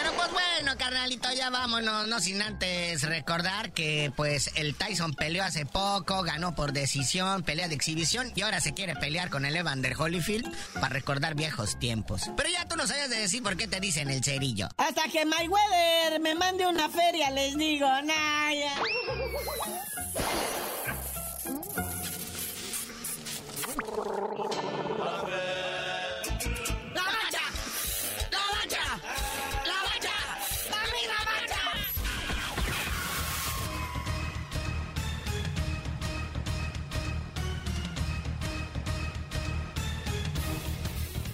Pero 0.00 0.14
pues 0.14 0.30
bueno, 0.32 0.78
carnalito, 0.78 1.30
ya 1.32 1.50
vámonos, 1.50 2.08
no 2.08 2.20
sin 2.20 2.40
antes 2.40 3.02
recordar 3.02 3.72
que 3.72 4.10
pues 4.16 4.50
el 4.54 4.74
Tyson 4.74 5.12
peleó 5.12 5.44
hace 5.44 5.66
poco, 5.66 6.22
ganó 6.22 6.54
por 6.54 6.72
decisión, 6.72 7.42
pelea 7.42 7.68
de 7.68 7.74
exhibición 7.74 8.32
y 8.34 8.40
ahora 8.40 8.62
se 8.62 8.72
quiere 8.72 8.96
pelear 8.96 9.28
con 9.28 9.44
el 9.44 9.54
Evander 9.54 9.94
Holyfield 9.98 10.50
para 10.74 10.88
recordar 10.88 11.34
viejos 11.34 11.78
tiempos. 11.78 12.30
Pero 12.34 12.48
ya 12.48 12.66
tú 12.66 12.76
no 12.76 12.86
sabes 12.86 13.10
de 13.10 13.18
decir 13.18 13.42
por 13.42 13.58
qué 13.58 13.68
te 13.68 13.78
dicen 13.78 14.08
el 14.10 14.24
cerillo. 14.24 14.68
Hasta 14.78 15.02
que 15.08 15.26
Mayweather 15.26 16.18
me 16.20 16.34
mande 16.34 16.66
una 16.66 16.88
feria, 16.88 17.30
les 17.30 17.58
digo, 17.58 17.86
nah, 18.02 18.50